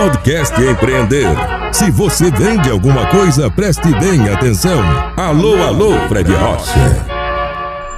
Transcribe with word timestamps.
Podcast 0.00 0.58
Empreender. 0.58 1.26
Se 1.74 1.90
você 1.90 2.30
vende 2.30 2.70
alguma 2.70 3.06
coisa, 3.08 3.50
preste 3.50 3.86
bem 3.98 4.30
atenção. 4.30 4.80
Alô, 5.14 5.62
alô, 5.62 6.08
Fred 6.08 6.32
Rocha. 6.32 7.06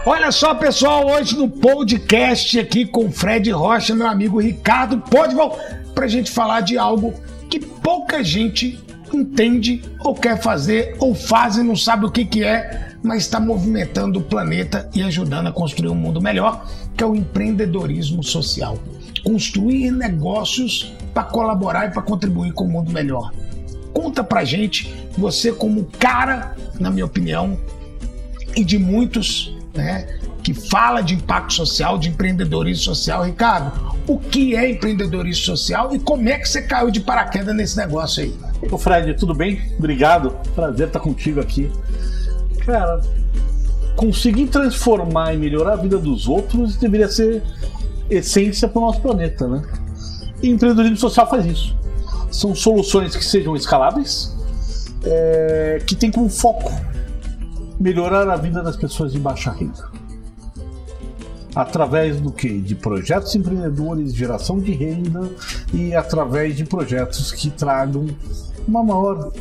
Olha 0.04 0.32
só, 0.32 0.52
pessoal, 0.52 1.08
hoje 1.08 1.38
no 1.38 1.48
podcast 1.48 2.58
aqui 2.58 2.84
com 2.84 3.12
Fred 3.12 3.48
Rocha, 3.52 3.94
meu 3.94 4.08
amigo 4.08 4.40
Ricardo 4.40 4.98
Podval, 4.98 5.56
pra 5.94 6.08
gente 6.08 6.28
falar 6.28 6.62
de 6.62 6.76
algo 6.76 7.14
que 7.48 7.60
pouca 7.60 8.24
gente 8.24 8.80
entende 9.14 9.80
ou 10.00 10.12
quer 10.12 10.42
fazer 10.42 10.96
ou 10.98 11.14
faz 11.14 11.56
e 11.56 11.62
não 11.62 11.76
sabe 11.76 12.06
o 12.06 12.10
que 12.10 12.24
que 12.24 12.42
é, 12.42 12.96
mas 13.00 13.22
está 13.22 13.38
movimentando 13.38 14.18
o 14.18 14.22
planeta 14.24 14.90
e 14.92 15.04
ajudando 15.04 15.46
a 15.46 15.52
construir 15.52 15.90
um 15.90 15.94
mundo 15.94 16.20
melhor, 16.20 16.66
que 16.96 17.04
é 17.04 17.06
o 17.06 17.14
empreendedorismo 17.14 18.24
social. 18.24 18.76
Construir 19.24 19.90
negócios 19.90 20.92
para 21.12 21.24
colaborar 21.24 21.88
e 21.88 21.90
para 21.90 22.02
contribuir 22.02 22.52
com 22.52 22.64
o 22.64 22.66
um 22.66 22.70
mundo 22.70 22.90
melhor. 22.90 23.32
Conta 23.92 24.24
pra 24.24 24.44
gente, 24.44 24.92
você 25.16 25.52
como 25.52 25.84
cara, 25.98 26.56
na 26.80 26.90
minha 26.90 27.04
opinião, 27.04 27.58
e 28.56 28.64
de 28.64 28.78
muitos, 28.78 29.56
né, 29.74 30.18
que 30.42 30.52
fala 30.52 31.00
de 31.00 31.14
impacto 31.14 31.54
social, 31.54 31.98
de 31.98 32.08
empreendedorismo 32.08 32.82
social. 32.82 33.24
Ricardo, 33.24 33.94
o 34.06 34.18
que 34.18 34.56
é 34.56 34.70
empreendedorismo 34.70 35.44
social 35.44 35.94
e 35.94 35.98
como 35.98 36.28
é 36.28 36.38
que 36.38 36.48
você 36.48 36.62
caiu 36.62 36.90
de 36.90 37.00
paraquedas 37.00 37.54
nesse 37.54 37.76
negócio 37.76 38.24
aí? 38.24 38.34
Ô 38.70 38.78
Fred, 38.78 39.14
tudo 39.14 39.34
bem? 39.34 39.60
Obrigado. 39.78 40.36
Prazer 40.54 40.88
estar 40.88 41.00
contigo 41.00 41.40
aqui. 41.40 41.70
Cara, 42.64 43.00
conseguir 43.96 44.46
transformar 44.46 45.34
e 45.34 45.38
melhorar 45.38 45.74
a 45.74 45.76
vida 45.76 45.98
dos 45.98 46.28
outros 46.28 46.76
deveria 46.76 47.08
ser 47.08 47.42
essência 48.10 48.68
para 48.68 48.78
o 48.78 48.86
nosso 48.86 49.00
planeta, 49.00 49.46
né? 49.46 49.62
E 50.42 50.48
empreendedorismo 50.48 50.96
social 50.96 51.28
faz 51.28 51.46
isso. 51.46 51.76
São 52.30 52.54
soluções 52.54 53.14
que 53.14 53.24
sejam 53.24 53.54
escaláveis, 53.54 54.36
é, 55.04 55.82
que 55.86 55.94
tem 55.94 56.10
como 56.10 56.28
foco 56.28 56.70
melhorar 57.78 58.28
a 58.28 58.36
vida 58.36 58.62
das 58.62 58.76
pessoas 58.76 59.12
de 59.12 59.18
baixa 59.18 59.50
renda. 59.50 59.90
Através 61.54 62.20
do 62.20 62.32
que? 62.32 62.60
De 62.60 62.74
projetos 62.74 63.34
empreendedores, 63.34 64.14
geração 64.14 64.58
de 64.58 64.72
renda 64.72 65.30
e 65.72 65.94
através 65.94 66.56
de 66.56 66.64
projetos 66.64 67.30
que 67.30 67.50
tragam 67.50 68.06
uma 68.66 68.82
maior 68.82 69.32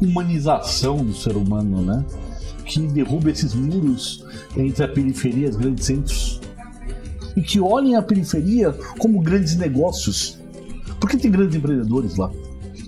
humanização 0.00 0.96
do 0.96 1.14
ser 1.14 1.36
humano, 1.36 1.82
né? 1.82 2.04
Que 2.64 2.80
derruba 2.80 3.30
esses 3.30 3.54
muros 3.54 4.24
entre 4.56 4.84
a 4.84 4.88
periferia 4.88 5.46
e 5.46 5.50
os 5.50 5.56
grandes 5.56 5.86
centros. 5.86 6.37
E 7.36 7.42
que 7.42 7.60
olhem 7.60 7.96
a 7.96 8.02
periferia 8.02 8.74
como 8.98 9.20
grandes 9.20 9.56
negócios. 9.56 10.38
Porque 11.00 11.16
tem 11.16 11.30
grandes 11.30 11.56
empreendedores 11.56 12.16
lá. 12.16 12.30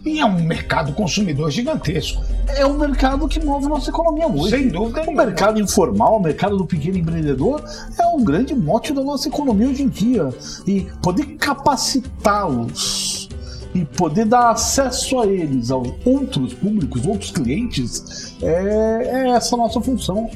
E 0.05 0.19
é 0.19 0.25
um 0.25 0.43
mercado 0.43 0.93
consumidor 0.93 1.51
gigantesco. 1.51 2.23
É 2.49 2.65
um 2.65 2.79
mercado 2.79 3.29
que 3.29 3.45
move 3.45 3.67
nossa 3.67 3.91
economia 3.91 4.27
hoje. 4.27 4.51
Sem 4.51 4.69
dúvida. 4.69 5.03
O 5.07 5.15
mercado 5.15 5.61
informal, 5.61 6.17
o 6.17 6.23
mercado 6.23 6.57
do 6.57 6.67
pequeno 6.67 6.97
empreendedor 6.97 7.63
é 7.99 8.07
um 8.07 8.25
grande 8.25 8.55
mote 8.55 8.95
da 8.95 9.03
nossa 9.03 9.29
economia 9.29 9.69
hoje 9.69 9.83
em 9.83 9.89
dia. 9.89 10.31
E 10.67 10.87
poder 11.03 11.25
capacitá-los 11.37 13.29
e 13.75 13.85
poder 13.85 14.25
dar 14.25 14.51
acesso 14.51 15.21
a 15.21 15.27
eles, 15.27 15.71
a 15.71 15.77
outros 15.77 16.55
públicos, 16.55 17.07
outros 17.07 17.31
clientes, 17.31 18.37
é, 18.43 19.27
é 19.27 19.31
essa 19.31 19.55
a 19.55 19.59
nossa 19.59 19.81
função. 19.81 20.31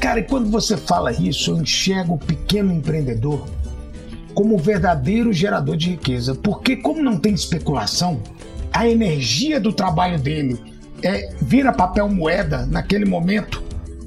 Cara, 0.00 0.20
e 0.20 0.22
quando 0.22 0.50
você 0.50 0.76
fala 0.76 1.12
isso, 1.12 1.50
eu 1.50 1.58
enxergo 1.58 2.14
o 2.14 2.18
pequeno 2.18 2.72
empreendedor 2.72 3.46
como 4.32 4.54
o 4.54 4.58
verdadeiro 4.58 5.32
gerador 5.32 5.76
de 5.76 5.90
riqueza. 5.90 6.34
Porque, 6.34 6.76
como 6.76 7.02
não 7.02 7.18
tem 7.18 7.34
especulação, 7.34 8.22
a 8.72 8.88
energia 8.88 9.60
do 9.60 9.72
trabalho 9.72 10.18
dele 10.18 10.58
é, 11.02 11.34
vira 11.42 11.72
papel 11.72 12.08
moeda 12.08 12.64
naquele 12.66 13.04
momento. 13.04 13.62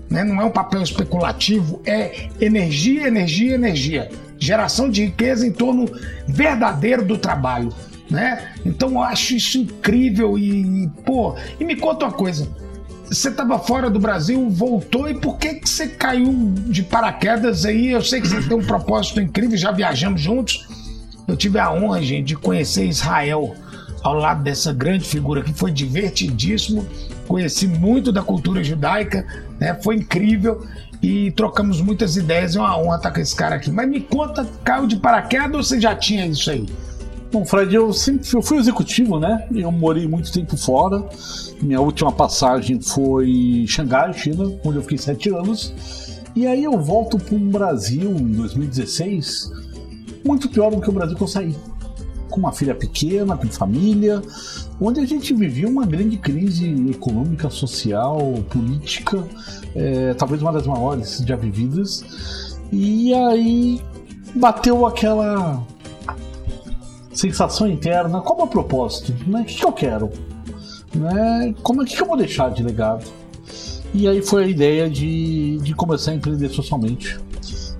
Né? 0.09 0.23
Não 0.23 0.41
é 0.41 0.45
um 0.45 0.51
papel 0.51 0.81
especulativo, 0.81 1.81
é 1.85 2.27
energia, 2.41 3.07
energia, 3.07 3.53
energia. 3.53 4.09
Geração 4.39 4.89
de 4.89 5.05
riqueza 5.05 5.45
em 5.45 5.51
torno 5.51 5.85
verdadeiro 6.27 7.05
do 7.05 7.17
trabalho 7.17 7.71
né? 8.13 8.53
Então 8.63 8.91
eu 8.91 9.01
acho 9.01 9.35
isso 9.35 9.57
incrível 9.57 10.37
e, 10.37 10.87
pô, 11.03 11.35
e 11.59 11.65
me 11.65 11.75
conta 11.75 12.05
uma 12.05 12.11
coisa. 12.11 12.47
Você 13.13 13.29
estava 13.29 13.59
fora 13.59 13.91
do 13.91 13.99
Brasil, 13.99 14.49
voltou 14.49 15.07
e 15.07 15.13
por 15.13 15.37
que, 15.37 15.53
que 15.53 15.69
você 15.69 15.87
caiu 15.87 16.51
de 16.65 16.81
paraquedas 16.81 17.63
aí? 17.63 17.91
Eu 17.91 18.01
sei 18.01 18.19
que 18.19 18.27
você 18.27 18.41
tem 18.41 18.57
um 18.57 18.65
propósito 18.65 19.21
incrível, 19.21 19.55
já 19.55 19.71
viajamos 19.71 20.19
juntos. 20.19 20.67
Eu 21.27 21.37
tive 21.37 21.59
a 21.59 21.71
honra, 21.71 22.01
gente, 22.01 22.29
de 22.29 22.35
conhecer 22.35 22.87
Israel 22.87 23.55
ao 24.01 24.15
lado 24.15 24.41
dessa 24.41 24.73
grande 24.73 25.05
figura 25.05 25.43
que 25.43 25.53
foi 25.53 25.71
divertidíssimo. 25.71 26.87
Conheci 27.27 27.67
muito 27.67 28.11
da 28.11 28.23
cultura 28.23 28.63
judaica, 28.63 29.23
né? 29.59 29.75
Foi 29.75 29.97
incrível 29.97 30.65
e 30.99 31.29
trocamos 31.33 31.79
muitas 31.81 32.17
ideias. 32.17 32.55
É 32.55 32.59
uma 32.59 32.75
honra 32.79 32.97
estar 32.97 33.11
com 33.11 33.19
esse 33.19 33.35
cara 33.35 33.57
aqui. 33.57 33.69
Mas 33.69 33.87
me 33.87 34.01
conta, 34.01 34.43
caiu 34.63 34.87
de 34.87 34.95
paraquedas 34.95 35.55
ou 35.55 35.63
você 35.63 35.79
já 35.79 35.95
tinha 35.95 36.25
isso 36.25 36.49
aí? 36.49 36.65
Bom, 37.33 37.43
Fred, 37.43 37.73
eu 37.73 37.91
sempre 37.91 38.29
eu 38.31 38.43
fui 38.43 38.59
executivo, 38.59 39.19
né? 39.19 39.47
Eu 39.51 39.71
morei 39.71 40.07
muito 40.07 40.31
tempo 40.31 40.55
fora. 40.55 41.03
Minha 41.59 41.81
última 41.81 42.11
passagem 42.11 42.79
foi 42.79 43.65
Xangai, 43.67 44.13
China, 44.13 44.53
onde 44.63 44.77
eu 44.77 44.83
fiquei 44.83 44.99
sete 44.99 45.29
anos. 45.29 45.73
E 46.35 46.45
aí 46.45 46.63
eu 46.63 46.79
volto 46.79 47.17
para 47.17 47.33
o 47.33 47.39
Brasil 47.39 48.11
em 48.11 48.33
2016, 48.33 49.51
muito 50.23 50.47
pior 50.47 50.69
do 50.69 50.79
que 50.79 50.87
o 50.87 50.93
Brasil 50.93 51.17
que 51.17 51.23
eu 51.23 51.27
saí. 51.27 51.55
Com 52.29 52.39
uma 52.39 52.51
filha 52.51 52.75
pequena, 52.75 53.35
com 53.35 53.47
família, 53.47 54.21
onde 54.79 54.99
a 54.99 55.05
gente 55.05 55.33
vivia 55.33 55.67
uma 55.67 55.87
grande 55.87 56.17
crise 56.17 56.69
econômica, 56.91 57.49
social, 57.49 58.19
política, 58.51 59.27
é, 59.75 60.13
talvez 60.13 60.39
uma 60.39 60.53
das 60.53 60.67
maiores 60.67 61.23
já 61.25 61.35
vividas. 61.35 62.05
E 62.71 63.11
aí 63.11 63.81
bateu 64.35 64.85
aquela 64.85 65.65
sensação 67.13 67.67
interna, 67.67 68.21
qual 68.21 68.39
é 68.39 68.43
o 68.43 68.47
propósito? 68.47 69.13
Né? 69.27 69.41
O 69.41 69.45
que, 69.45 69.65
eu 69.65 69.71
quero? 69.71 70.09
Né? 70.93 71.53
Como 71.61 71.81
é 71.81 71.85
que 71.85 72.01
eu 72.01 72.05
vou 72.05 72.17
deixar 72.17 72.49
de 72.49 72.63
legado? 72.63 73.05
E 73.93 74.07
aí 74.07 74.21
foi 74.21 74.45
a 74.45 74.47
ideia 74.47 74.89
de, 74.89 75.57
de 75.59 75.73
começar 75.75 76.11
a 76.11 76.15
empreender 76.15 76.49
socialmente. 76.49 77.19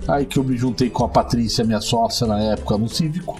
Aí 0.06 0.24
que 0.26 0.38
eu 0.38 0.44
me 0.44 0.56
juntei 0.56 0.90
com 0.90 1.04
a 1.04 1.08
Patrícia, 1.08 1.64
minha 1.64 1.80
sócia 1.80 2.26
na 2.26 2.38
época 2.40 2.78
no 2.78 2.88
Cívico, 2.88 3.38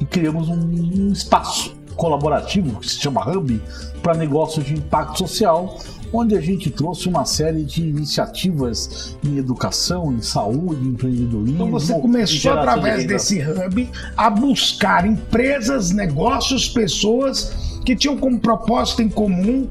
e 0.00 0.04
criamos 0.04 0.48
um, 0.48 1.08
um 1.08 1.12
espaço 1.12 1.74
colaborativo 1.96 2.78
que 2.80 2.88
se 2.88 3.00
chama 3.00 3.28
Hub 3.28 3.60
para 4.02 4.14
negócios 4.14 4.64
de 4.64 4.74
impacto 4.74 5.18
social, 5.18 5.78
onde 6.12 6.36
a 6.36 6.40
gente 6.40 6.70
trouxe 6.70 7.08
uma 7.08 7.24
série 7.24 7.64
de 7.64 7.82
iniciativas 7.82 9.16
em 9.24 9.38
educação, 9.38 10.12
em 10.12 10.22
saúde, 10.22 10.84
em 10.84 10.88
empreendedorismo. 10.90 11.54
Então 11.54 11.70
você 11.70 11.92
começou 11.94 12.52
através 12.52 13.02
de 13.02 13.08
desse 13.08 13.40
hub 13.40 13.90
a 14.16 14.30
buscar 14.30 15.06
empresas, 15.06 15.90
negócios, 15.90 16.68
pessoas 16.68 17.80
que 17.84 17.96
tinham 17.96 18.16
como 18.16 18.38
propósito 18.38 19.02
em 19.02 19.08
comum 19.08 19.68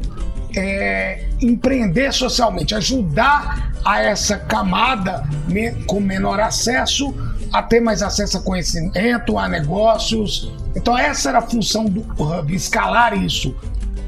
é, 0.55 1.27
empreender 1.41 2.13
socialmente, 2.13 2.75
ajudar 2.75 3.73
a 3.83 4.01
essa 4.01 4.37
camada 4.37 5.23
com 5.87 5.99
menor 5.99 6.39
acesso 6.39 7.13
a 7.53 7.61
ter 7.61 7.79
mais 7.79 8.01
acesso 8.01 8.37
a 8.37 8.41
conhecimento, 8.41 9.37
a 9.37 9.47
negócios. 9.47 10.51
Então 10.75 10.97
essa 10.97 11.29
era 11.29 11.37
a 11.37 11.41
função 11.41 11.85
do 11.85 12.01
hub, 12.19 12.53
escalar 12.53 13.15
isso, 13.15 13.55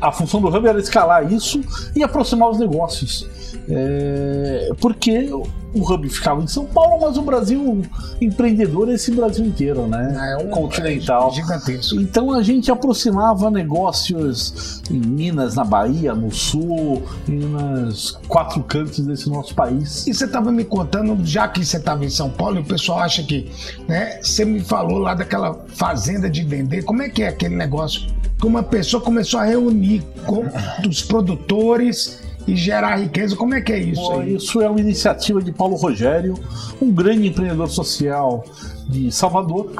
a 0.01 0.11
função 0.11 0.41
do 0.41 0.47
Hub 0.47 0.67
era 0.67 0.79
escalar 0.79 1.31
isso 1.31 1.61
e 1.95 2.03
aproximar 2.03 2.50
os 2.50 2.59
negócios. 2.59 3.28
É, 3.68 4.70
porque 4.80 5.30
o 5.76 5.81
Hub 5.81 6.08
ficava 6.09 6.42
em 6.42 6.48
São 6.48 6.66
Paulo, 6.66 7.02
mas 7.02 7.18
o 7.18 7.22
Brasil 7.22 7.81
empreendedor 8.22 8.90
é 8.90 8.94
esse 8.94 9.12
Brasil 9.12 9.46
inteiro, 9.46 9.88
né? 9.88 10.34
É 10.34 10.44
um 10.44 10.50
continental. 10.50 11.29
É 11.29 11.35
gigantesco. 11.35 12.00
Então 12.00 12.32
a 12.32 12.41
gente 12.41 12.72
aproximava 12.72 13.52
negócios 13.52 14.82
em 14.90 15.00
Minas, 15.00 15.56
na 15.56 15.66
Bahia, 15.66 16.14
no 16.14 16.32
Sul, 16.32 17.03
e 17.28 17.32
nos 17.32 18.12
quatro 18.28 18.64
cantos 18.64 19.00
desse 19.00 19.29
nosso 19.29 19.53
país. 19.53 20.08
E 20.08 20.14
você 20.14 20.26
estava 20.26 20.52
me 20.52 20.64
contando, 20.64 21.18
já 21.26 21.47
que 21.47 21.66
você 21.66 21.78
estava 21.78 22.06
em 22.06 22.09
São 22.09 22.29
Paulo, 22.29 22.58
e 22.58 22.59
o 22.61 22.66
pessoal 22.66 23.00
acha 23.00 23.22
que, 23.23 23.52
né? 23.88 24.20
Você 24.22 24.46
me 24.46 24.61
falou 24.61 25.00
lá 25.00 25.14
daquela 25.14 25.66
fazenda 25.68 26.29
de 26.29 26.44
vender. 26.44 26.84
Como 26.84 27.02
é 27.02 27.09
que 27.09 27.23
é 27.23 27.28
aquele 27.28 27.56
negócio? 27.56 28.08
que 28.38 28.46
uma 28.46 28.64
pessoa 28.64 29.02
começou 29.02 29.40
a 29.40 29.46
reunir 29.46 30.03
com 30.26 30.44
os 30.88 31.02
produtores 31.02 32.24
e 32.47 32.56
gerar 32.56 32.97
riqueza. 32.97 33.36
Como 33.36 33.53
é 33.53 33.62
que 33.62 33.74
é 33.74 33.80
isso? 33.80 34.12
Aí? 34.14 34.36
Isso 34.36 34.62
é 34.62 34.70
uma 34.70 34.80
iniciativa 34.80 35.42
de 35.42 35.52
Paulo 35.52 35.76
Rogério, 35.76 36.36
um 36.82 36.92
grande 36.92 37.28
empreendedor 37.28 37.70
social 37.70 38.44
de 38.88 39.12
Salvador. 39.12 39.72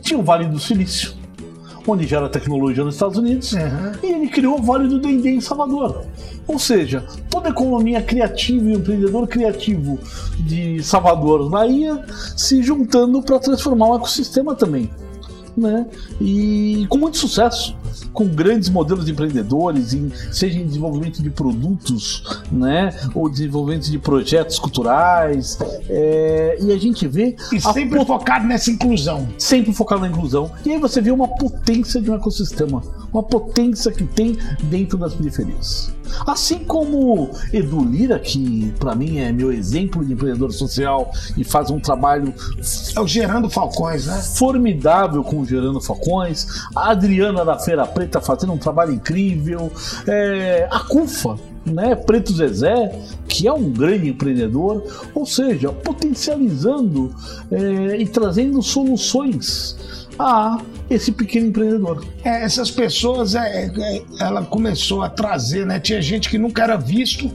Tinha 0.00 0.18
o 0.18 0.22
Vale 0.22 0.46
do 0.46 0.58
Silício, 0.58 1.12
onde 1.86 2.06
gera 2.06 2.28
tecnologia 2.28 2.82
nos 2.84 2.94
Estados 2.94 3.18
Unidos, 3.18 3.52
uhum. 3.52 3.92
e 4.02 4.06
ele 4.06 4.28
criou 4.28 4.58
o 4.58 4.62
Vale 4.62 4.88
do 4.88 4.98
Dendê 4.98 5.30
em 5.30 5.40
Salvador. 5.40 6.04
Ou 6.46 6.58
seja, 6.58 7.06
toda 7.30 7.48
a 7.48 7.50
economia 7.52 8.02
criativa 8.02 8.68
e 8.68 8.72
o 8.72 8.78
empreendedor 8.78 9.28
criativo 9.28 9.98
de 10.40 10.82
Salvador, 10.82 11.48
Bahia, 11.48 12.04
se 12.36 12.60
juntando 12.62 13.22
para 13.22 13.38
transformar 13.38 13.90
o 13.90 13.96
ecossistema 13.96 14.54
também. 14.54 14.90
né? 15.56 15.86
E 16.20 16.86
com 16.88 16.98
muito 16.98 17.16
sucesso, 17.16 17.76
com 18.12 18.26
grandes 18.28 18.68
modelos 18.68 19.08
empreendedores, 19.08 19.92
em, 19.92 20.10
seja 20.30 20.58
em 20.58 20.66
desenvolvimento 20.66 21.22
de 21.22 21.30
produtos, 21.30 22.42
né? 22.50 22.90
Ou 23.14 23.28
desenvolvimento 23.28 23.90
de 23.90 23.98
projetos 23.98 24.58
culturais. 24.58 25.58
É, 25.88 26.58
e 26.60 26.72
a 26.72 26.78
gente 26.78 27.06
vê. 27.06 27.36
E 27.52 27.60
sempre 27.60 27.98
pot... 27.98 28.06
focado 28.06 28.46
nessa 28.46 28.70
inclusão. 28.70 29.28
Sempre 29.38 29.72
focado 29.72 30.02
na 30.02 30.08
inclusão. 30.08 30.50
E 30.64 30.72
aí 30.72 30.78
você 30.78 31.00
vê 31.00 31.10
uma 31.10 31.28
potência 31.28 32.00
de 32.00 32.10
um 32.10 32.14
ecossistema, 32.14 32.82
uma 33.12 33.22
potência 33.22 33.90
que 33.90 34.04
tem 34.04 34.36
dentro 34.64 34.98
das 34.98 35.14
periferias. 35.14 35.92
Assim 36.26 36.60
como 36.60 37.30
Edu 37.52 37.84
Lira, 37.84 38.18
que 38.18 38.72
para 38.78 38.94
mim 38.94 39.18
é 39.18 39.32
meu 39.32 39.52
exemplo 39.52 40.04
de 40.04 40.12
empreendedor 40.12 40.52
social 40.52 41.10
e 41.36 41.44
faz 41.44 41.70
um 41.70 41.80
trabalho. 41.80 42.32
É 42.94 43.00
o 43.00 43.06
Gerando 43.06 43.48
Falcões, 43.48 44.06
né? 44.06 44.20
Formidável 44.22 45.22
com 45.22 45.40
o 45.40 45.46
Gerando 45.46 45.80
Falcões. 45.80 46.46
A 46.74 46.90
Adriana 46.90 47.44
da 47.44 47.58
Feira 47.58 47.86
Preta 47.86 48.20
fazendo 48.20 48.52
um 48.52 48.58
trabalho 48.58 48.92
incrível. 48.92 49.70
É, 50.06 50.68
a 50.70 50.80
CUFA, 50.80 51.38
né, 51.64 51.94
Preto 51.94 52.32
Zezé, 52.34 52.98
que 53.28 53.46
é 53.46 53.52
um 53.52 53.70
grande 53.70 54.08
empreendedor, 54.08 54.84
ou 55.14 55.24
seja, 55.24 55.70
potencializando 55.70 57.14
é, 57.50 57.96
e 58.00 58.06
trazendo 58.06 58.60
soluções 58.62 59.76
a 60.18 60.60
esse 60.90 61.12
pequeno 61.12 61.48
empreendedor. 61.48 62.04
É, 62.24 62.42
essas 62.42 62.70
pessoas, 62.70 63.34
é, 63.34 63.66
é, 63.66 64.02
ela 64.20 64.44
começou 64.44 65.02
a 65.02 65.08
trazer, 65.08 65.66
né? 65.66 65.80
Tinha 65.80 66.00
gente 66.02 66.28
que 66.28 66.38
nunca 66.38 66.62
era 66.62 66.76
visto 66.76 67.30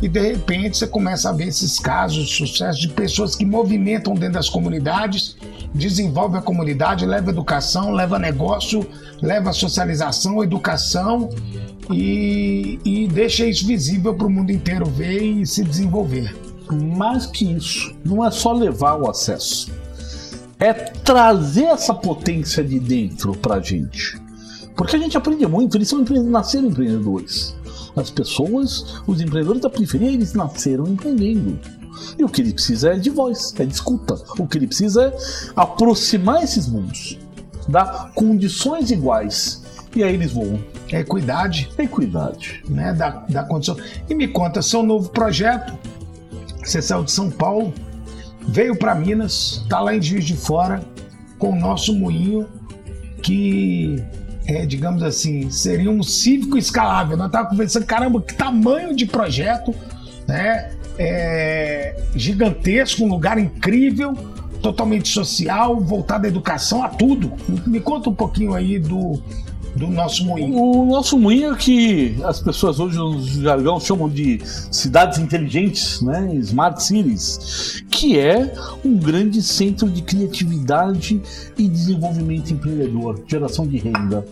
e 0.00 0.08
de 0.08 0.20
repente 0.20 0.78
você 0.78 0.86
começa 0.86 1.30
a 1.30 1.32
ver 1.32 1.48
esses 1.48 1.78
casos 1.78 2.26
de 2.26 2.34
sucesso 2.34 2.80
de 2.80 2.88
pessoas 2.88 3.36
que 3.36 3.44
movimentam 3.44 4.14
dentro 4.14 4.34
das 4.34 4.48
comunidades, 4.48 5.36
desenvolve 5.72 6.36
a 6.36 6.42
comunidade, 6.42 7.06
leva 7.06 7.30
educação, 7.30 7.92
leva 7.92 8.18
negócio, 8.18 8.86
leva 9.20 9.52
socialização, 9.52 10.42
educação 10.42 11.30
e, 11.90 12.80
e 12.84 13.06
deixa 13.06 13.46
isso 13.46 13.66
visível 13.66 14.14
para 14.14 14.26
o 14.26 14.30
mundo 14.30 14.50
inteiro 14.50 14.86
ver 14.86 15.22
e 15.22 15.46
se 15.46 15.62
desenvolver. 15.62 16.34
Mais 16.70 17.26
que 17.26 17.44
isso, 17.44 17.94
não 18.04 18.24
é 18.24 18.30
só 18.30 18.52
levar 18.52 18.96
o 18.96 19.08
acesso 19.08 19.81
é 20.62 20.72
trazer 20.72 21.64
essa 21.64 21.92
potência 21.92 22.62
de 22.62 22.78
dentro 22.78 23.34
pra 23.36 23.60
gente. 23.60 24.16
Porque 24.76 24.94
a 24.94 24.98
gente 24.98 25.16
aprende 25.16 25.44
muito, 25.46 25.76
eles 25.76 25.88
são 25.88 26.04
nasceram 26.24 26.68
empreendedores. 26.68 27.56
As 27.96 28.10
pessoas, 28.10 29.02
os 29.04 29.20
empreendedores 29.20 29.60
da 29.60 29.68
periferia, 29.68 30.12
eles 30.12 30.34
nasceram 30.34 30.86
empreendendo. 30.86 31.58
E 32.16 32.22
o 32.22 32.28
que 32.28 32.40
ele 32.40 32.52
precisa 32.52 32.94
é 32.94 32.96
de 32.96 33.10
voz, 33.10 33.52
é 33.58 33.64
de 33.64 33.74
escuta. 33.74 34.14
O 34.38 34.46
que 34.46 34.56
ele 34.56 34.68
precisa 34.68 35.06
é 35.06 35.16
aproximar 35.56 36.44
esses 36.44 36.68
mundos, 36.68 37.18
dar 37.68 38.12
condições 38.14 38.92
iguais. 38.92 39.62
E 39.96 40.04
aí 40.04 40.14
eles 40.14 40.30
voam. 40.30 40.60
É 40.92 41.00
equidade. 41.00 41.70
É 41.76 41.82
equidade. 41.82 42.62
Né? 42.68 42.92
Da, 42.92 43.24
da 43.28 43.42
condição. 43.42 43.76
E 44.08 44.14
me 44.14 44.28
conta 44.28 44.62
seu 44.62 44.82
novo 44.82 45.10
projeto. 45.10 45.76
Você 46.64 46.80
saiu 46.80 47.02
de 47.02 47.10
São 47.10 47.28
Paulo, 47.28 47.74
veio 48.48 48.76
para 48.76 48.94
Minas, 48.94 49.60
está 49.62 49.80
lá 49.80 49.94
em 49.94 50.02
Juiz 50.02 50.24
de 50.24 50.36
Fora, 50.36 50.82
com 51.38 51.50
o 51.50 51.56
nosso 51.56 51.94
moinho, 51.94 52.48
que 53.22 54.02
é, 54.46 54.66
digamos 54.66 55.02
assim, 55.02 55.50
seria 55.50 55.90
um 55.90 56.02
cívico 56.02 56.58
escalável. 56.58 57.16
Nós 57.16 57.26
estávamos 57.26 57.52
conversando, 57.52 57.86
caramba, 57.86 58.20
que 58.20 58.34
tamanho 58.34 58.94
de 58.94 59.06
projeto, 59.06 59.74
né? 60.26 60.72
É, 60.98 61.96
gigantesco, 62.14 63.02
um 63.02 63.08
lugar 63.08 63.38
incrível, 63.38 64.12
totalmente 64.60 65.08
social, 65.08 65.80
voltado 65.80 66.26
à 66.26 66.28
educação, 66.28 66.82
a 66.82 66.88
tudo. 66.88 67.32
Me 67.66 67.80
conta 67.80 68.10
um 68.10 68.14
pouquinho 68.14 68.54
aí 68.54 68.78
do, 68.78 69.22
do 69.74 69.86
nosso 69.88 70.24
moinho. 70.24 70.54
O 70.54 70.84
nosso 70.86 71.18
moinho 71.18 71.52
é 71.52 71.56
que 71.56 72.16
as 72.24 72.40
pessoas 72.40 72.78
hoje 72.78 72.96
no 72.98 73.22
jargão 73.42 73.80
chamam 73.80 74.08
de 74.08 74.40
cidades 74.70 75.18
inteligentes, 75.18 76.00
né? 76.02 76.34
Smart 76.36 76.82
Cities, 76.82 77.82
que 77.90 78.18
é 78.18 78.52
um 78.84 78.96
grande 78.96 79.42
centro 79.42 79.88
de 79.88 80.02
criatividade 80.02 81.20
e 81.56 81.68
desenvolvimento 81.68 82.52
empreendedor, 82.52 83.22
geração 83.26 83.66
de 83.66 83.78
renda, 83.78 84.26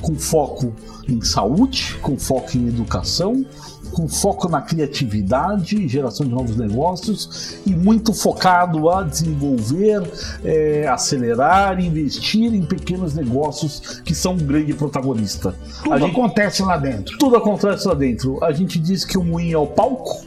com 0.00 0.14
foco 0.14 0.72
em 1.08 1.20
saúde, 1.20 1.96
com 2.02 2.18
foco 2.18 2.56
em 2.56 2.68
educação, 2.68 3.44
com 3.92 4.08
foco 4.08 4.48
na 4.48 4.60
criatividade, 4.60 5.88
geração 5.88 6.26
de 6.26 6.32
novos 6.32 6.56
negócios 6.56 7.58
e 7.64 7.70
muito 7.70 8.12
focado 8.12 8.90
a 8.90 9.02
desenvolver, 9.02 10.02
é, 10.44 10.86
acelerar, 10.86 11.80
investir 11.80 12.54
em 12.54 12.62
pequenos 12.62 13.14
negócios 13.14 14.00
que 14.04 14.14
são 14.14 14.34
um 14.34 14.38
grande 14.38 14.74
protagonista. 14.86 15.54
Tudo 15.82 15.98
gente, 15.98 16.10
acontece 16.10 16.62
lá 16.62 16.76
dentro. 16.76 17.18
Tudo 17.18 17.36
acontece 17.36 17.86
lá 17.86 17.94
dentro. 17.94 18.42
A 18.42 18.52
gente 18.52 18.78
diz 18.78 19.04
que 19.04 19.18
o 19.18 19.24
moinho 19.24 19.54
é 19.54 19.58
o 19.58 19.66
palco 19.66 20.24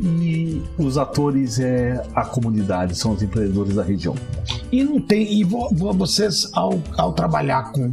e 0.00 0.62
os 0.78 0.98
atores 0.98 1.60
é 1.60 2.02
a 2.14 2.24
comunidade, 2.24 2.96
são 2.96 3.12
os 3.12 3.22
empreendedores 3.22 3.74
da 3.74 3.82
região. 3.82 4.14
E 4.70 4.82
não 4.82 5.00
tem. 5.00 5.32
E 5.32 5.44
vocês, 5.44 6.50
ao, 6.52 6.80
ao 6.96 7.12
trabalhar 7.12 7.72
com, 7.72 7.92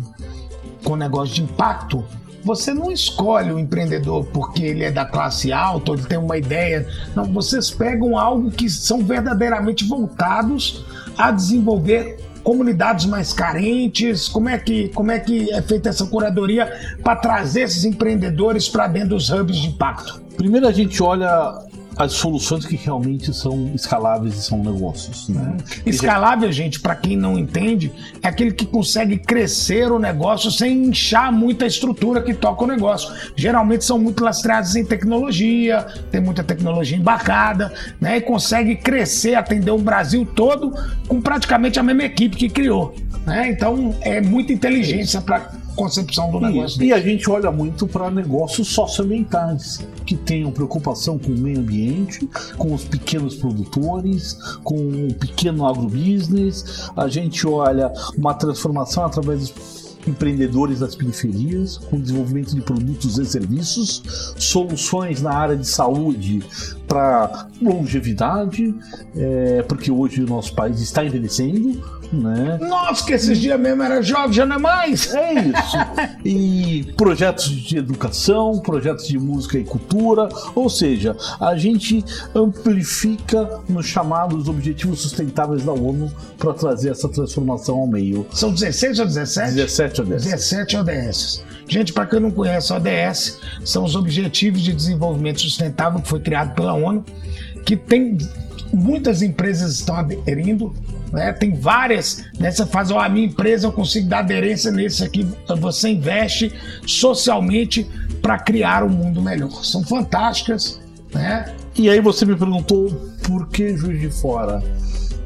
com 0.84 0.96
negócio 0.96 1.36
de 1.36 1.44
impacto, 1.44 2.04
você 2.44 2.74
não 2.74 2.92
escolhe 2.92 3.52
o 3.52 3.60
empreendedor 3.60 4.26
porque 4.26 4.64
ele 4.64 4.84
é 4.84 4.92
da 4.92 5.06
classe 5.06 5.52
alta 5.52 5.92
ou 5.92 5.98
ele 5.98 6.08
tem 6.08 6.18
uma 6.18 6.38
ideia. 6.38 6.88
Não, 7.16 7.26
vocês 7.26 7.70
pegam 7.70 8.18
algo 8.18 8.50
que 8.50 8.70
são 8.70 9.04
verdadeiramente 9.04 9.86
voltados 9.86 10.84
a 11.18 11.32
desenvolver 11.32 12.18
comunidades 12.50 13.06
mais 13.06 13.32
carentes? 13.32 14.28
Como 14.28 14.50
é 14.50 14.58
que, 14.58 14.90
como 14.90 15.12
é, 15.12 15.20
que 15.20 15.52
é 15.54 15.62
feita 15.62 15.90
essa 15.90 16.08
curadoria 16.08 16.98
para 17.04 17.16
trazer 17.16 17.62
esses 17.62 17.86
empreendedores 17.86 18.68
para 18.68 18.88
dentro 18.88 19.10
dos 19.10 19.30
hubs 19.30 19.56
de 19.56 19.68
impacto? 19.68 20.20
Primeiro 20.36 20.68
a 20.68 20.72
gente 20.72 21.04
olha 21.04 21.30
as 22.00 22.14
soluções 22.14 22.66
que 22.66 22.78
realmente 22.78 23.34
são 23.34 23.72
escaláveis 23.76 24.36
e 24.36 24.42
são 24.42 24.64
negócios. 24.64 25.28
Né? 25.28 25.58
Escalável, 25.86 26.50
gente, 26.50 26.80
para 26.80 26.96
quem 26.96 27.18
não 27.18 27.38
entende, 27.38 27.92
é 28.24 28.30
aquele 28.30 28.54
que 28.54 28.66
consegue 28.66 29.18
crescer 29.18 29.92
o 29.92 30.00
negócio 30.00 30.50
sem 30.50 30.86
inchar 30.86 31.30
muita 31.30 31.66
estrutura 31.66 32.22
que 32.22 32.34
toca 32.34 32.64
o 32.64 32.68
negócio. 32.68 33.14
Geralmente 33.36 33.84
são 33.84 34.00
muito 34.00 34.24
lastreados 34.24 34.78
em 34.78 34.86
tecnologia, 34.86 35.86
tem 36.10 36.22
muita 36.22 36.42
tecnologia 36.42 36.98
embarcada, 36.98 37.74
né? 38.00 38.16
E 38.16 38.22
consegue 38.22 38.78
crescer, 38.78 39.36
atender 39.36 39.72
o 39.72 39.78
Brasil 39.78 40.26
todo 40.26 40.74
com 41.06 41.20
praticamente 41.20 41.82
a 41.82 41.84
mesma 41.84 42.04
equipe 42.04 42.38
que 42.38 42.48
criou. 42.48 42.96
Né? 43.26 43.50
Então 43.50 43.94
é 44.00 44.22
muita 44.22 44.54
inteligência 44.54 45.20
para 45.20 45.52
concepção 45.80 46.30
do 46.30 46.42
negócio. 46.42 46.84
E, 46.84 46.88
e 46.88 46.94
a 46.94 47.00
gente 47.00 47.30
olha 47.30 47.50
muito 47.50 47.88
para 47.88 48.12
negócios 48.12 48.68
socioambientais, 48.68 49.80
que 50.06 50.16
tenham 50.16 50.52
preocupação 50.52 51.18
com 51.18 51.32
o 51.32 51.38
meio 51.38 51.60
ambiente, 51.60 52.30
com 52.58 52.74
os 52.74 52.84
pequenos 52.84 53.36
produtores, 53.36 54.34
com 54.62 54.76
o 54.76 55.14
pequeno 55.14 55.66
agrobusiness. 55.66 56.90
A 56.98 57.08
gente 57.08 57.48
olha 57.48 57.94
uma 58.18 58.34
transformação 58.34 59.06
através 59.06 59.50
dos 59.50 59.80
empreendedores 60.08 60.80
das 60.80 60.96
periferias, 60.96 61.78
com 61.78 62.00
desenvolvimento 62.00 62.56
de 62.56 62.62
produtos 62.62 63.18
e 63.18 63.26
serviços, 63.26 64.34
soluções 64.38 65.22
na 65.22 65.34
área 65.34 65.56
de 65.56 65.68
saúde 65.68 66.42
para 66.88 67.48
longevidade, 67.62 68.74
é, 69.16 69.62
porque 69.64 69.92
hoje 69.92 70.24
o 70.24 70.28
nosso 70.28 70.54
país 70.56 70.82
está 70.82 71.06
envelhecendo 71.06 71.99
né? 72.12 72.58
Nossa, 72.62 73.06
que 73.06 73.14
esses 73.14 73.38
dias 73.38 73.60
mesmo 73.60 73.84
era 73.84 74.02
jovem, 74.02 74.34
já 74.34 74.46
não 74.46 74.56
é 74.56 74.60
mais. 74.60 75.14
É 75.14 75.34
isso. 75.34 75.78
e 76.26 76.92
projetos 76.98 77.50
de 77.50 77.78
educação, 77.78 78.60
projetos 78.60 79.08
de 79.08 79.18
música 79.18 79.58
e 79.58 79.64
cultura, 79.64 80.30
ou 80.56 80.70
seja, 80.70 81.16
a 81.40 81.56
gente 81.56 82.04
amplifica 82.34 83.60
nos 83.68 83.86
chamados 83.86 84.48
Objetivos 84.48 85.02
Sustentáveis 85.02 85.64
da 85.64 85.72
ONU 85.72 86.12
para 86.38 86.54
trazer 86.54 86.92
essa 86.92 87.08
transformação 87.08 87.78
ao 87.78 87.88
meio. 87.88 88.26
São 88.32 88.52
16 88.52 89.00
ou 89.00 89.06
17? 89.06 89.54
17 89.54 90.02
ODS. 90.02 90.24
17 90.24 90.78
ODS. 90.78 91.44
Gente, 91.68 91.94
para 91.94 92.08
quem 92.08 92.20
não 92.20 92.32
conhece, 92.32 92.74
ODS 92.74 93.40
são 93.64 93.84
os 93.84 93.96
Objetivos 93.96 94.62
de 94.62 94.74
Desenvolvimento 94.74 95.42
Sustentável 95.42 96.02
que 96.02 96.10
foi 96.10 96.20
criado 96.20 96.56
pela 96.56 96.74
ONU, 96.74 97.06
que 97.64 97.78
tem 97.78 98.18
muitas 98.74 99.22
empresas 99.22 99.74
estão 99.74 99.96
aderindo, 99.96 100.74
né? 101.12 101.34
Tem 101.34 101.54
várias? 101.54 102.26
Você 102.40 102.66
faz, 102.66 102.92
ó, 102.92 103.00
a 103.00 103.10
minha 103.10 103.28
empresa 103.28 103.68
eu 103.68 103.72
consigo 103.72 104.08
dar 104.08 104.20
aderência 104.20 104.72
nesse 104.72 105.04
aqui, 105.04 105.28
você 105.60 105.90
investe 105.90 106.54
socialmente 106.86 107.88
para 108.22 108.38
criar 108.38 108.84
um 108.84 108.90
mundo 108.90 109.22
melhor. 109.22 109.64
São 109.64 109.84
fantásticas, 109.84 110.80
né? 111.14 111.54
E 111.76 111.90
aí 111.90 112.02
você 112.02 112.26
me 112.26 112.36
perguntou 112.36 112.90
por 113.24 113.48
que 113.50 113.76
Juiz 113.76 114.00
de 114.00 114.10
Fora? 114.10 114.62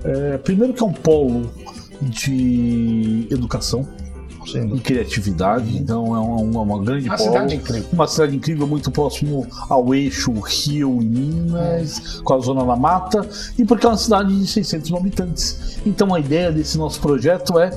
É, 0.04 0.38
primeiro 0.38 0.74
que 0.74 0.84
é 0.84 0.86
um 0.86 0.94
polo 0.94 1.52
de 2.02 3.28
educação, 3.32 3.88
e 4.46 4.80
criatividade. 4.80 5.78
Então 5.78 6.16
é 6.16 6.20
uma, 6.20 6.62
uma 6.62 6.84
grande 6.84 7.08
Uma 7.08 7.18
polo, 7.18 7.30
cidade 7.30 7.56
incrível. 7.56 7.90
Uma 7.92 8.08
cidade 8.08 8.36
incrível, 8.36 8.68
muito 8.68 8.92
próximo 8.92 9.48
ao 9.70 9.94
eixo 9.94 10.32
Rio 10.40 11.02
e 11.02 11.06
Minas, 11.06 12.22
com 12.24 12.34
a 12.34 12.40
Zona 12.40 12.66
da 12.66 12.76
Mata, 12.76 13.28
e 13.58 13.66
porque 13.66 13.86
é 13.86 13.90
uma 13.90 13.98
cidade 13.98 14.38
de 14.38 14.48
600 14.48 14.90
mil 14.90 15.00
habitantes. 15.00 15.80
Então 15.86 16.14
a 16.14 16.20
ideia 16.20 16.52
desse 16.52 16.78
nosso 16.78 17.00
projeto 17.00 17.60
é 17.60 17.72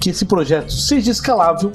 que 0.00 0.10
esse 0.10 0.24
projeto 0.24 0.72
seja 0.72 1.10
escalável 1.10 1.72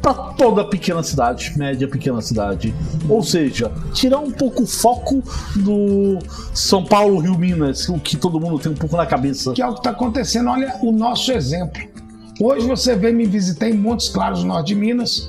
para 0.00 0.14
toda 0.14 0.64
pequena 0.64 1.02
cidade, 1.02 1.52
média 1.56 1.88
pequena 1.88 2.20
cidade. 2.20 2.74
Ou 3.08 3.22
seja, 3.22 3.70
tirar 3.92 4.18
um 4.18 4.30
pouco 4.30 4.62
o 4.62 4.66
foco 4.66 5.22
do 5.56 6.18
São 6.54 6.84
Paulo, 6.84 7.18
Rio, 7.18 7.38
Minas, 7.38 7.88
o 7.88 7.98
que 7.98 8.16
todo 8.16 8.40
mundo 8.40 8.58
tem 8.58 8.72
um 8.72 8.76
pouco 8.76 8.96
na 8.96 9.06
cabeça. 9.06 9.52
Que 9.52 9.62
é 9.62 9.66
o 9.66 9.72
que 9.72 9.80
está 9.80 9.90
acontecendo. 9.90 10.50
Olha 10.50 10.76
o 10.82 10.92
nosso 10.92 11.32
exemplo. 11.32 11.82
Hoje 12.40 12.68
você 12.68 12.94
vem 12.94 13.12
me 13.12 13.26
visitar 13.26 13.68
em 13.68 13.74
Montes 13.74 14.08
Claros, 14.08 14.44
no 14.44 14.50
norte 14.50 14.68
de 14.68 14.76
Minas. 14.76 15.28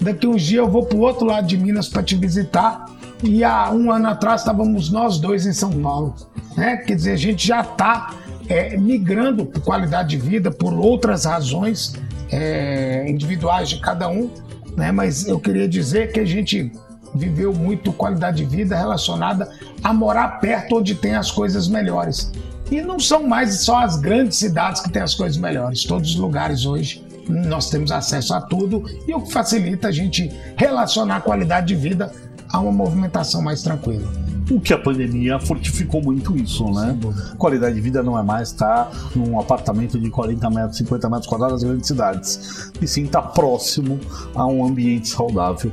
Daqui 0.00 0.26
uns 0.26 0.42
dias 0.42 0.58
eu 0.58 0.68
vou 0.68 0.84
para 0.84 0.98
o 0.98 1.00
outro 1.00 1.24
lado 1.24 1.46
de 1.46 1.56
Minas 1.56 1.88
para 1.88 2.02
te 2.02 2.16
visitar. 2.16 2.84
E 3.22 3.44
há 3.44 3.70
um 3.70 3.92
ano 3.92 4.08
atrás 4.08 4.40
estávamos 4.40 4.90
nós 4.90 5.18
dois 5.18 5.46
em 5.46 5.52
São 5.52 5.70
Paulo. 5.70 6.16
Né? 6.56 6.78
Quer 6.78 6.96
dizer, 6.96 7.12
a 7.12 7.16
gente 7.16 7.46
já 7.46 7.60
está 7.60 8.12
é, 8.48 8.76
migrando 8.76 9.46
por 9.46 9.62
qualidade 9.62 10.10
de 10.10 10.16
vida, 10.16 10.50
por 10.50 10.74
outras 10.74 11.26
razões 11.26 11.94
é, 12.28 13.08
individuais 13.08 13.68
de 13.68 13.80
cada 13.80 14.08
um. 14.08 14.28
Né? 14.76 14.90
Mas 14.90 15.28
eu 15.28 15.38
queria 15.38 15.68
dizer 15.68 16.10
que 16.10 16.18
a 16.18 16.26
gente 16.26 16.72
viveu 17.14 17.54
muito 17.54 17.92
qualidade 17.92 18.44
de 18.44 18.56
vida 18.56 18.76
relacionada 18.76 19.48
a 19.82 19.92
morar 19.94 20.40
perto 20.40 20.78
onde 20.78 20.96
tem 20.96 21.14
as 21.14 21.30
coisas 21.30 21.68
melhores. 21.68 22.32
E 22.70 22.82
não 22.82 23.00
são 23.00 23.26
mais 23.26 23.62
só 23.62 23.78
as 23.78 23.96
grandes 23.96 24.36
cidades 24.36 24.82
que 24.82 24.90
têm 24.90 25.02
as 25.02 25.14
coisas 25.14 25.38
melhores. 25.38 25.84
Todos 25.84 26.10
os 26.10 26.16
lugares 26.16 26.66
hoje 26.66 27.04
nós 27.28 27.68
temos 27.70 27.90
acesso 27.92 28.34
a 28.34 28.40
tudo 28.40 28.84
e 29.06 29.14
o 29.14 29.20
que 29.20 29.32
facilita 29.32 29.88
a 29.88 29.92
gente 29.92 30.30
relacionar 30.56 31.16
a 31.16 31.20
qualidade 31.20 31.68
de 31.68 31.76
vida 31.76 32.12
a 32.50 32.60
uma 32.60 32.72
movimentação 32.72 33.42
mais 33.42 33.62
tranquila. 33.62 34.10
O 34.50 34.58
que 34.58 34.72
a 34.72 34.78
pandemia 34.78 35.38
fortificou 35.38 36.02
muito 36.02 36.34
isso, 36.34 36.64
né? 36.72 36.96
Qualidade 37.36 37.74
de 37.74 37.82
vida 37.82 38.02
não 38.02 38.18
é 38.18 38.22
mais 38.22 38.48
estar 38.48 38.90
num 39.14 39.38
apartamento 39.38 40.00
de 40.00 40.08
40 40.08 40.48
metros, 40.48 40.78
50 40.78 41.10
metros 41.10 41.26
quadrados 41.26 41.62
nas 41.62 41.70
grandes 41.70 41.86
cidades, 41.86 42.70
e 42.80 42.86
sim 42.86 43.04
estar 43.04 43.20
próximo 43.20 44.00
a 44.34 44.46
um 44.46 44.64
ambiente 44.64 45.08
saudável. 45.08 45.70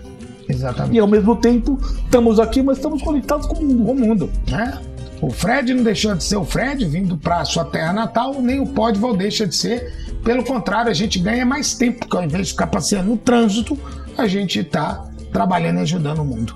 Exatamente. 0.50 0.96
E 0.96 1.00
ao 1.00 1.08
mesmo 1.08 1.38
tempo, 1.38 1.80
estamos 2.04 2.38
aqui, 2.38 2.62
mas 2.62 2.78
estamos 2.78 3.02
conectados 3.02 3.48
com 3.48 3.56
o 3.56 3.64
mundo. 3.64 3.92
o 3.92 3.96
mundo, 3.96 4.30
né? 4.52 4.78
O 5.22 5.30
Fred 5.30 5.74
não 5.74 5.84
deixou 5.84 6.14
de 6.14 6.24
ser 6.24 6.36
o 6.36 6.46
Fred 6.46 6.86
vindo 6.86 7.18
para 7.18 7.40
a 7.40 7.46
sua 7.46 7.66
terra 7.66 7.94
natal, 7.94 8.42
nem 8.42 8.60
o 8.60 8.68
Podval 8.68 9.16
deixa 9.16 9.48
de 9.48 9.56
ser. 9.56 9.94
Pelo 10.24 10.44
contrário, 10.44 10.92
a 10.92 10.94
gente 10.94 11.20
ganha 11.20 11.46
mais 11.46 11.74
tempo, 11.74 12.00
porque 12.00 12.18
ao 12.18 12.24
invés 12.24 12.48
de 12.48 12.54
ficar 12.54 12.68
passeando 12.68 13.12
no 13.12 13.18
trânsito, 13.18 13.78
a 14.18 14.28
gente 14.28 14.60
está 14.60 15.06
trabalhando 15.32 15.80
e 15.80 15.82
ajudando 15.82 16.20
o 16.20 16.26
mundo. 16.26 16.56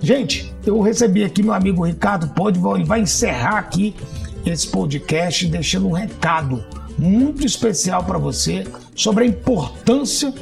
Gente, 0.00 0.54
eu 0.66 0.80
recebi 0.80 1.24
aqui 1.24 1.42
meu 1.42 1.54
amigo 1.54 1.84
Ricardo 1.84 2.28
Podval, 2.28 2.76
ele 2.76 2.84
vai 2.84 3.00
encerrar 3.00 3.58
aqui 3.58 3.94
esse 4.44 4.68
podcast 4.68 5.46
deixando 5.46 5.88
um 5.88 5.92
recado 5.92 6.62
muito 6.98 7.46
especial 7.46 8.04
para 8.04 8.18
você 8.18 8.66
sobre 8.94 9.24
a 9.24 9.26
importância 9.26 10.32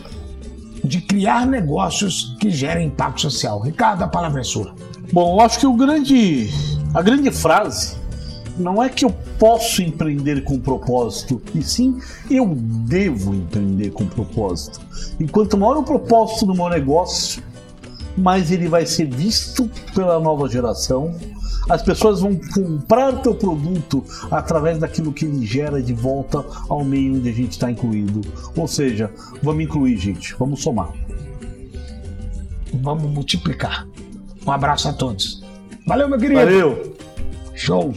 de 0.84 1.00
criar 1.00 1.46
negócios 1.46 2.36
que 2.40 2.50
gerem 2.50 2.88
impacto 2.88 3.22
social. 3.22 3.60
Ricardo, 3.60 4.02
a 4.02 4.08
palavra 4.08 4.40
é 4.40 4.44
sua. 4.44 4.74
Bom, 5.12 5.36
eu 5.36 5.40
acho 5.44 5.60
que 5.60 5.66
o 5.66 5.74
grande, 5.74 6.50
a 6.94 7.02
grande 7.02 7.30
frase 7.30 7.96
não 8.58 8.82
é 8.82 8.88
que 8.88 9.04
eu 9.04 9.10
posso 9.38 9.82
empreender 9.82 10.44
com 10.44 10.58
propósito, 10.58 11.40
e 11.54 11.62
sim 11.62 11.98
eu 12.30 12.54
devo 12.54 13.34
empreender 13.34 13.90
com 13.90 14.06
propósito. 14.06 14.80
E 15.18 15.26
quanto 15.26 15.56
maior 15.56 15.78
o 15.78 15.82
propósito 15.82 16.46
do 16.46 16.54
meu 16.54 16.68
negócio, 16.68 17.42
mais 18.16 18.50
ele 18.50 18.68
vai 18.68 18.84
ser 18.84 19.06
visto 19.06 19.70
pela 19.94 20.20
nova 20.20 20.48
geração. 20.48 21.14
As 21.68 21.80
pessoas 21.80 22.20
vão 22.20 22.38
comprar 22.52 23.22
teu 23.22 23.34
produto 23.34 24.04
através 24.30 24.78
daquilo 24.78 25.12
que 25.12 25.24
ele 25.24 25.46
gera 25.46 25.82
de 25.82 25.94
volta 25.94 26.44
ao 26.68 26.84
meio 26.84 27.14
onde 27.16 27.28
a 27.28 27.32
gente 27.32 27.52
está 27.52 27.70
incluído. 27.70 28.20
Ou 28.56 28.68
seja, 28.68 29.10
vamos 29.42 29.64
incluir, 29.64 29.96
gente, 29.96 30.34
vamos 30.38 30.62
somar. 30.62 30.92
Vamos 32.74 33.10
multiplicar. 33.10 33.86
Um 34.46 34.50
abraço 34.50 34.88
a 34.88 34.92
todos. 34.92 35.41
Valeu, 35.86 36.08
meu 36.08 36.18
querido. 36.18 36.40
Valeu! 36.40 36.96
Show. 37.54 37.94